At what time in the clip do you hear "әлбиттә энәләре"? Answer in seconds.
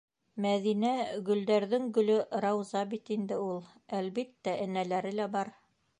4.01-5.17